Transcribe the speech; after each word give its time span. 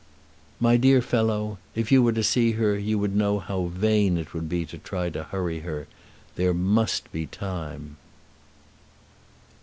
"My 0.59 0.77
dear 0.77 0.99
fellow, 0.99 1.59
if 1.75 1.91
you 1.91 2.01
were 2.01 2.11
to 2.13 2.23
see 2.23 2.53
her 2.53 2.75
you 2.75 2.97
would 2.97 3.15
know 3.15 3.37
how 3.37 3.65
vain 3.65 4.17
it 4.17 4.33
would 4.33 4.49
be 4.49 4.65
to 4.65 4.79
try 4.79 5.11
to 5.11 5.25
hurry 5.25 5.59
her. 5.59 5.85
There 6.37 6.55
must 6.55 7.11
be 7.11 7.27
time." 7.27 7.97